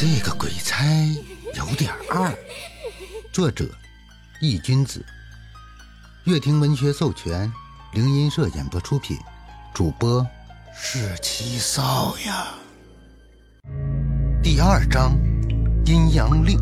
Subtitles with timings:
[0.00, 0.86] 这个鬼差
[1.56, 2.32] 有点二。
[3.32, 3.68] 作者：
[4.40, 5.04] 易君子，
[6.22, 7.52] 乐亭文学授权，
[7.92, 9.18] 灵音社演播出品，
[9.74, 10.24] 主播
[10.72, 12.46] 是七少呀。
[14.40, 15.18] 第二章：
[15.84, 16.56] 阴阳令。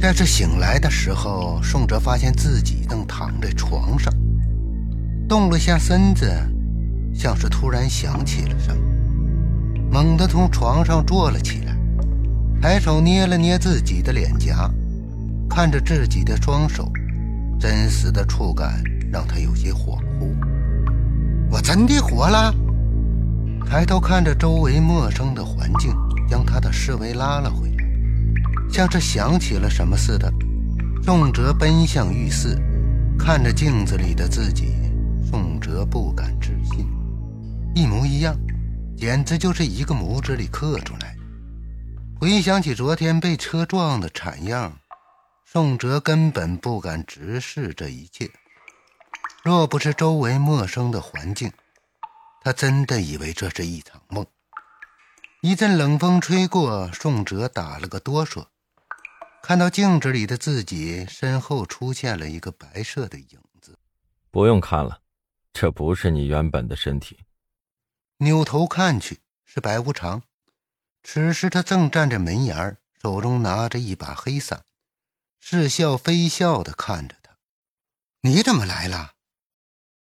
[0.00, 4.10] 在这醒来的时候，宋哲发现自己正躺在床上，
[5.28, 6.26] 动了下身子，
[7.14, 8.82] 像是突然想起了什么，
[9.92, 11.73] 猛地从床上坐了起来，
[12.64, 14.70] 抬手捏了捏自己的脸颊，
[15.50, 16.90] 看着自己的双手，
[17.60, 18.82] 真实的触感
[19.12, 20.34] 让他有些恍惚。
[21.50, 22.54] 我真的活了！
[23.68, 25.94] 抬头看着周围陌生的环境，
[26.26, 27.84] 将他的思维拉了回来。
[28.70, 30.32] 像是想起了什么似的，
[31.02, 32.58] 宋哲奔向浴室，
[33.18, 34.72] 看着镜子里的自己，
[35.30, 36.86] 宋哲不敢置信，
[37.74, 38.34] 一模一样，
[38.96, 41.13] 简直就是一个模子里刻出来。
[42.24, 44.80] 回想起昨天被车撞的惨样，
[45.44, 48.30] 宋哲根本不敢直视这一切。
[49.42, 51.52] 若不是周围陌生的环境，
[52.40, 54.24] 他真的以为这是一场梦。
[55.42, 58.46] 一阵冷风吹过，宋哲打了个哆嗦。
[59.42, 63.78] 看到镜子里的自己，身后出现了一个白色的影子。
[64.30, 65.02] 不用看了，
[65.52, 67.18] 这不是你原本的身体。
[68.16, 70.22] 扭头看去，是白无常。
[71.04, 74.64] 此时他正站在门沿手中拿着一把黑伞，
[75.38, 77.36] 似笑非笑的看着他。
[78.22, 79.12] 你怎么来了？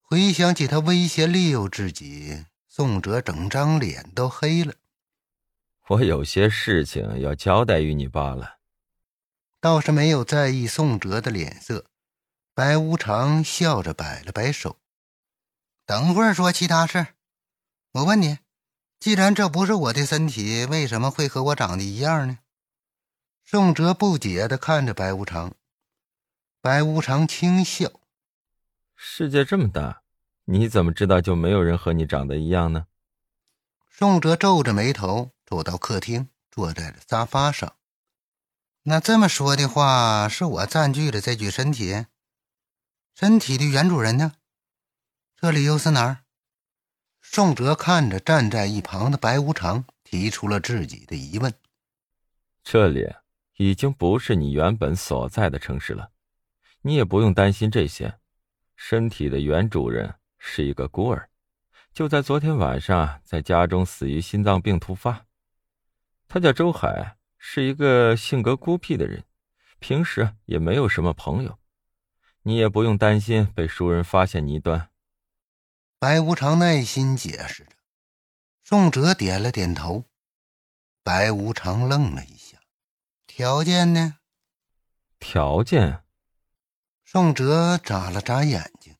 [0.00, 4.74] 回想起他威胁利诱自己，宋哲整张脸都黑了。
[5.88, 8.58] 我有些事情要交代于你罢了。
[9.60, 11.86] 倒是没有在意宋哲的脸色，
[12.54, 14.78] 白无常笑着摆了摆手
[15.84, 17.08] ：“等会儿说其他事。
[17.92, 18.38] 我问你，
[19.04, 22.38] 既然这不是我的身体，为什么会和我长得一样呢？”
[23.44, 25.52] 宋哲不解的看着白无常。
[26.62, 27.90] 白无常轻笑
[28.96, 30.00] ：“世界这么大，
[30.46, 32.86] 你怎么知道就没有人和你长得一样呢？”
[33.92, 37.76] 宋哲皱着眉头走到客厅，坐在了沙发上。
[38.84, 42.06] 那这么说的话，是我占据了这具身体，
[43.14, 44.32] 身体的原主人呢？
[45.36, 46.23] 这里又是哪儿？
[47.34, 51.52] 宋哲看着站在一旁的白无常，提出了自己的疑问。
[52.62, 53.12] 这里
[53.56, 56.12] 已经不是你原本所在的城市了，
[56.82, 58.20] 你也不用担心这些。
[58.76, 61.28] 身体的原主人是一个孤儿，
[61.92, 65.26] 就在昨天晚上在家中死于心脏病突发。
[66.28, 67.16] 他叫周海。
[67.36, 69.24] 是一个性格孤僻的人，
[69.80, 71.58] 平时也没有什么朋友，
[72.44, 74.88] 你也不用担心被熟人发现倪端。
[76.04, 77.70] 白无常耐心解释着，
[78.62, 80.04] 宋哲点了点头。
[81.02, 82.58] 白无常愣了一下，
[83.26, 84.16] 条件呢？
[85.18, 86.02] 条件？
[87.06, 88.96] 宋哲眨了眨眼睛，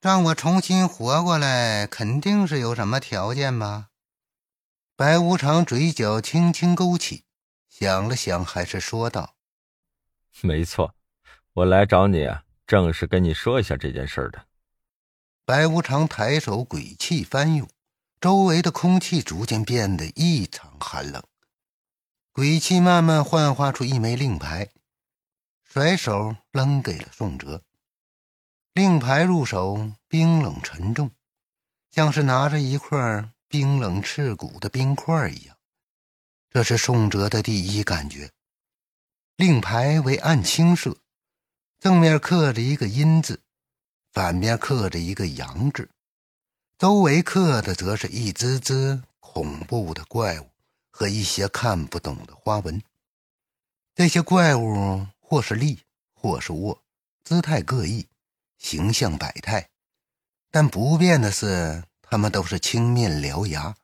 [0.00, 3.90] 让我重新活过来，肯定是有什么条件吧？
[4.96, 7.24] 白无常嘴角轻轻勾起。
[7.68, 9.36] 想了想，还是说道
[10.42, 10.92] ：“没错，
[11.52, 14.45] 我来找你啊，正是跟你说一下这件事的。”
[15.46, 17.68] 白无常抬手，鬼气翻涌，
[18.20, 21.22] 周围的空气逐渐变得异常寒冷。
[22.32, 24.68] 鬼气慢慢幻化出一枚令牌，
[25.62, 27.62] 甩手扔给了宋哲。
[28.72, 31.12] 令牌入手，冰冷沉重，
[31.92, 35.56] 像是拿着一块冰冷刺骨的冰块一样。
[36.50, 38.32] 这是宋哲的第一感觉。
[39.36, 40.98] 令牌为暗青色，
[41.78, 43.44] 正面刻着一个阴字，
[44.16, 45.90] 反面刻着一个阳字，
[46.78, 50.48] 周围刻的则是一只只恐怖的怪物
[50.88, 52.82] 和一些看不懂的花纹。
[53.94, 55.82] 这些怪物或是立，
[56.14, 56.82] 或是卧，
[57.24, 58.06] 姿态各异，
[58.56, 59.68] 形象百态，
[60.50, 63.76] 但不变的是，他们都是青面獠牙，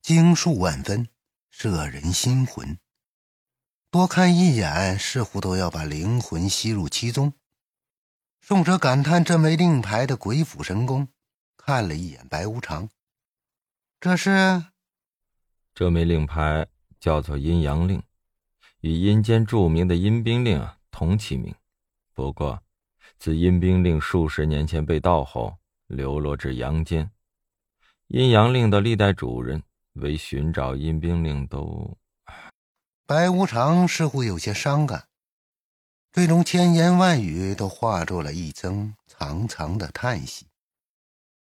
[0.00, 1.08] 精术万分。
[1.50, 2.78] 摄人心魂，
[3.90, 7.34] 多看一眼，似乎都要把灵魂吸入其中。
[8.40, 11.08] 宋哲感叹这枚令牌的鬼斧神工，
[11.56, 12.88] 看了一眼白无常，
[14.00, 14.64] 这是
[15.74, 16.66] 这枚令牌
[16.98, 18.02] 叫做阴阳令，
[18.80, 21.54] 与阴间著名的阴兵令同其名。
[22.14, 22.62] 不过，
[23.18, 27.10] 自阴兵令数十年前被盗后，流落至阳间。
[28.06, 29.62] 阴阳令的历代主人。
[29.94, 31.98] 为寻找阴兵令，都
[33.04, 35.07] 白无常似乎有些伤感，
[36.18, 40.48] 最终千言万语都化作了一声长长的叹息。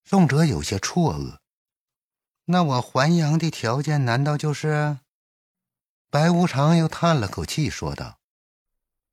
[0.06, 1.40] 宋哲有些错愕
[2.46, 5.00] ：“那我还阳的条件难道就是？”
[6.12, 8.20] 白无常又叹了口气，说道：“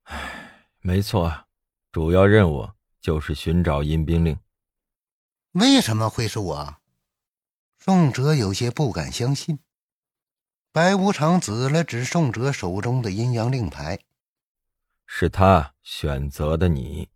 [0.05, 1.47] 唉，没错，
[1.91, 2.69] 主要任务
[3.01, 4.37] 就是寻找阴兵令。
[5.53, 6.75] 为什么会是我？”
[7.83, 9.57] 宋哲有些不敢相信。
[10.71, 13.99] 白无常指了指宋哲手中的阴阳令牌
[15.05, 17.09] ：“是他选择的你。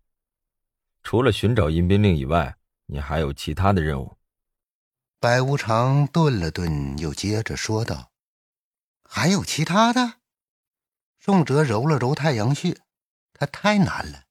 [1.02, 2.56] 除了寻找阴兵令以外，
[2.86, 4.16] 你还有其他的任务。”
[5.18, 8.10] 白无常顿了顿，又接着说道。
[9.04, 10.14] 还有其他的？
[11.18, 12.78] 宋哲揉了揉太阳穴，
[13.34, 14.24] 他太难了。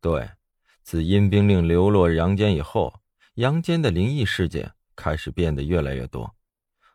[0.00, 0.32] 对，
[0.82, 3.00] 自阴兵令流落阳间以后，
[3.34, 6.34] 阳间的灵异事件开始变得越来越多，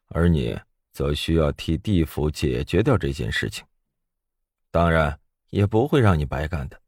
[0.07, 0.59] 而你
[0.91, 3.65] 则需要替地府解决掉这件事情。
[4.69, 5.19] 当然，
[5.51, 6.81] 也不会让你白干的。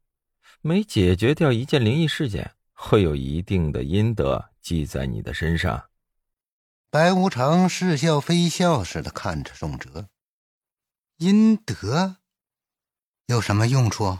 [0.60, 5.90] 每解决掉一件灵异事件，会有一定的阴德记在你的身上。
[6.90, 10.08] 白无常似笑非笑似的看着宋哲，
[11.18, 12.16] 阴德
[13.26, 14.18] 有什么用处？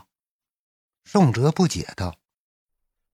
[1.04, 2.18] 宋哲不解道：“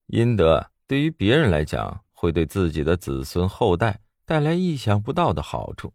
[0.07, 5.93] 阴德对于别人来讲，会对自己的子孙后代带来意想不到的好处，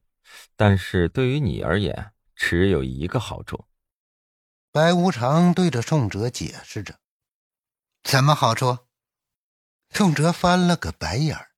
[0.56, 3.64] 但是对于你而言，只有一个好处。”
[4.76, 6.98] 白无常对着宋哲解释着
[8.04, 8.80] ：“什么好处？”
[9.88, 11.52] 宋哲翻了个白眼儿。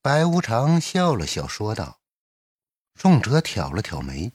[0.00, 2.00] 白无常笑了笑，说道
[2.96, 4.32] ：“宋哲挑了挑眉，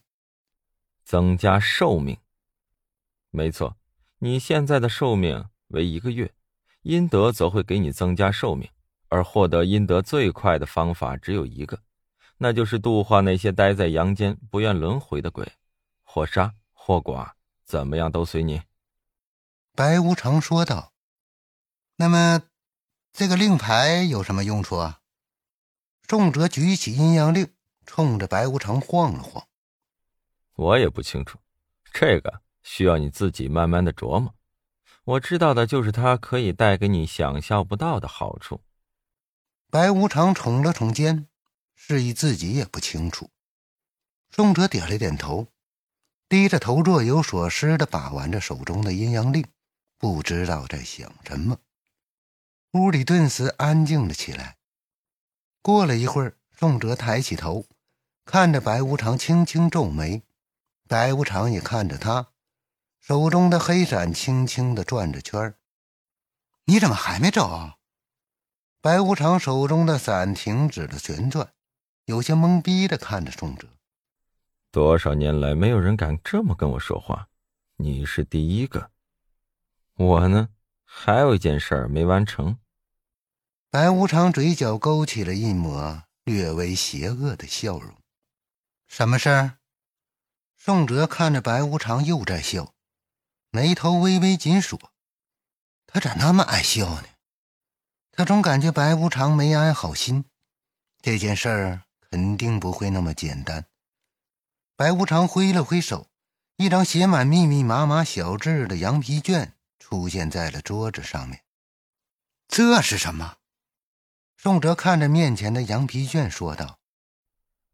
[1.04, 2.16] 增加寿命。
[3.32, 3.76] 没错，
[4.20, 6.32] 你现在的寿命为一个月，
[6.84, 8.70] 阴德则会给你增加寿命。
[9.08, 11.82] 而获得阴德最快的方法只有一个，
[12.38, 15.52] 那就是度化那些待在阳间不愿轮回的鬼，
[16.04, 17.36] 或杀或剐，
[17.70, 18.64] 怎么样都随你。”
[19.78, 20.92] 白无常说道
[21.98, 22.42] ：“那么，
[23.14, 25.02] 这个令牌有什么用处啊？”
[26.10, 27.54] 宋哲举起阴阳令，
[27.86, 29.48] 冲着白无常晃了晃。
[30.56, 31.38] 我也不清楚，
[31.94, 34.34] 这个需要你自己慢慢的琢磨。
[35.04, 38.62] 我知道的就是它可以带给你想象不到的好处。
[39.70, 41.28] 白无常耸了耸肩，
[41.76, 43.30] 示意自己也不清楚。
[44.32, 45.48] 宋哲点了点头，
[46.30, 49.44] 低着头若有所思的把玩着手中的阴阳令，
[49.98, 51.58] 不知道在想什么。
[52.74, 54.58] 屋里顿时安静了起来。
[55.64, 57.66] 过了一会儿，宋哲抬起头，
[58.26, 60.22] 看着白无常，轻轻皱眉。
[60.88, 62.28] 白无常也看着他，
[63.00, 65.56] 手中的黑伞轻轻的转着圈
[66.66, 67.74] 你怎么还没走？
[68.82, 71.52] 白无常手中的伞停止了旋转，
[72.06, 73.68] 有些懵逼的看着宋哲。
[74.72, 77.28] 多少年来，没有人敢这么跟我说话，
[77.78, 78.92] 你是第一个。
[79.96, 80.50] 我呢，
[80.86, 82.60] 还有一件事没完成。
[83.72, 87.96] 白无常嘴角勾起了一抹略微邪恶的笑容。
[88.88, 89.58] 什么事儿？
[90.56, 92.76] 宋哲看着白无常又在笑，
[93.50, 94.80] 眉头微微紧锁。
[95.88, 97.08] 他咋那么爱笑呢？
[98.12, 100.26] 他总感觉白无常没安好心，
[101.02, 101.82] 这件事儿
[102.12, 103.66] 肯定不会那么简单。
[104.80, 106.08] 白无常挥了挥手，
[106.56, 111.44] 一张写满密密麻麻小字的羊皮卷出现在了桌子上面。
[112.48, 113.36] 这是什么？
[114.38, 116.80] 宋哲看着面前的羊皮卷，说道：“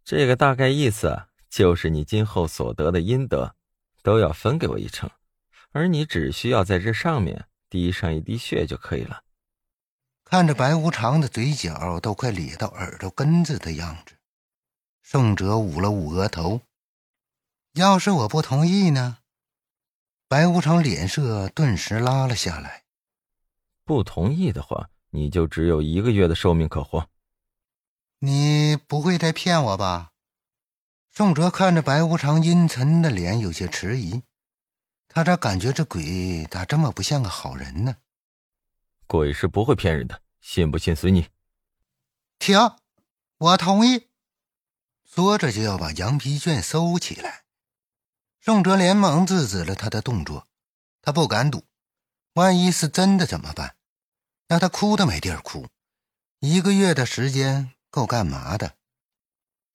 [0.04, 3.56] 这个大概意思就是你今后所得的阴德，
[4.02, 5.07] 都要分给我一成，
[5.74, 9.21] 而你只需要在这上面滴上一滴血就可以了。”
[10.26, 14.16] 看着白无常的嘴角都快咧到耳朵根子的样子，
[15.04, 16.62] 宋哲捂了捂额头
[17.76, 19.20] ：“要是我不同意呢？”
[20.28, 22.84] 白无常脸色顿时拉了下来
[23.86, 27.08] ：“不同意的话。”你就只有一个月的寿命可活。
[28.20, 30.12] 你不会在骗我吧？
[31.10, 34.24] 宋哲看着白无常阴沉的脸，有些迟疑。
[35.08, 37.96] 他咋感觉这鬼咋这么不像个好人呢？
[39.08, 41.30] 鬼是不会骗人的，信不信随你。
[42.38, 42.60] 停！
[43.38, 44.10] 我同意。
[45.06, 47.44] 说着就要把羊皮卷收起来。
[48.45, 50.47] 宋哲连忙制止了他的动作。
[51.02, 51.64] 他不敢赌，
[52.33, 53.75] 万一是真的怎么办？
[54.47, 55.68] 让他哭都没地儿哭，
[56.42, 58.75] 一个月的时间够干嘛的？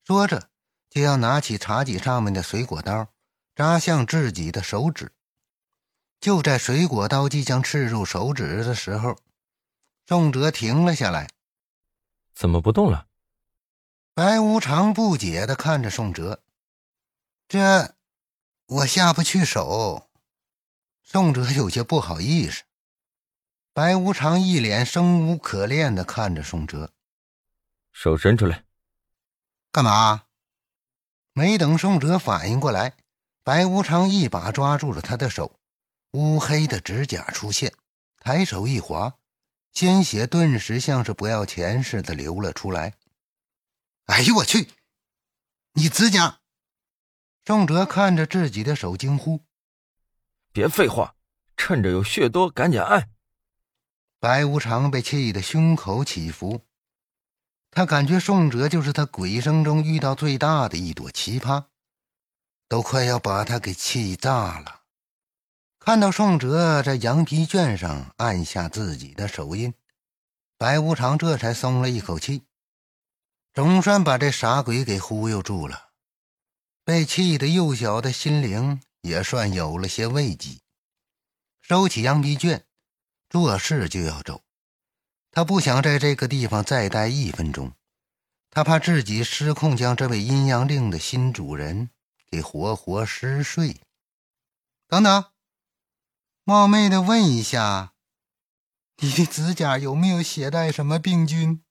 [0.04, 0.50] 说着，
[0.88, 3.08] 就要拿起茶几上面的水果刀，
[3.56, 5.12] 扎向自己的手指。
[6.20, 9.18] 就在水果刀即将刺入手指的时候，
[10.06, 11.28] 宋哲停了下来。
[12.32, 13.08] 怎么不动了？
[14.14, 16.44] 白无常不解的看着宋哲，
[17.48, 17.96] 这
[18.70, 20.08] 我下不去手。
[21.02, 22.62] 宋哲有些不好意思。
[23.72, 26.92] 白无常一脸生无可恋的看着宋哲，
[27.90, 28.64] 手伸出来，
[29.72, 30.22] 干嘛？
[31.32, 32.94] 没等宋哲反应过来，
[33.42, 35.58] 白无常一把抓住了他的手，
[36.12, 37.72] 乌黑的指甲出现，
[38.20, 39.16] 抬手一划，
[39.72, 42.94] 鲜血顿时像是不要钱似的流了出来。
[44.06, 44.68] 哎呦我去！
[45.72, 46.39] 你指甲！
[47.50, 49.40] 宋哲看着自己的手惊呼
[50.54, 51.16] ：“别废话，
[51.56, 53.10] 趁着有血多，赶紧按！”
[54.20, 56.64] 白无常被气得胸口起伏，
[57.72, 61.64] 他感觉宋哲就是他鬼生中遇到最大的一朵奇葩，
[62.68, 64.82] 都快要把他给气炸了。
[65.80, 69.74] 看到宋哲在羊皮卷上按下自己的手印，
[70.56, 72.44] 白无常这才松了一口气，
[73.52, 75.89] 总算把这傻鬼给忽悠住了。
[76.90, 80.58] 被气得幼小的心灵也算有了些慰藉，
[81.60, 82.66] 收起羊皮卷。
[83.28, 84.42] 做事就要走，
[85.30, 87.74] 他不想在这个地方再待一分钟，
[88.50, 91.90] 他怕自己失控，将这位阴阳令的新主人
[92.28, 93.80] 给活活撕碎。
[94.88, 95.26] 等等，
[96.42, 97.92] 冒昧的问一下，
[98.96, 101.62] 你的指甲有没有携带什么病菌？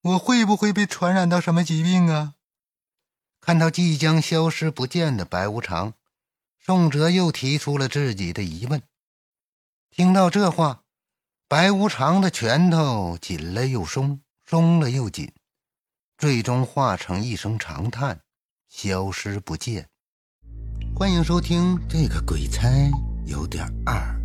[0.00, 2.34] 我会不会被传染到什么疾病啊？
[3.44, 5.92] 看到即将消失不见的白无常，
[6.58, 8.80] 宋哲又提出了自己的疑问。
[9.90, 10.80] 听到这话，
[11.46, 15.30] 白无常的拳头紧了又松，松了又紧，
[16.16, 18.20] 最终化成一声长叹，
[18.70, 19.90] 消失不见。
[20.96, 22.66] 欢迎收听这个鬼差
[23.26, 24.18] 有点二。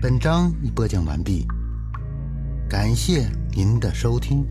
[0.00, 1.44] 本章已播讲完毕，
[2.68, 4.46] 感谢您的收听。